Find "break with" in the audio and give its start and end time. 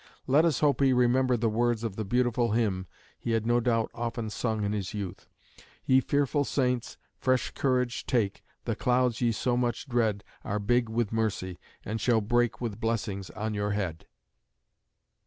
12.19-12.79